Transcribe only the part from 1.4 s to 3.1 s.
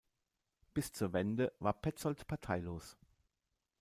war Petzold parteilos.